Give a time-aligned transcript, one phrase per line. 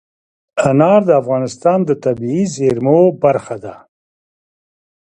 [0.69, 3.75] انار د افغانستان د طبیعي زیرمو برخه ده.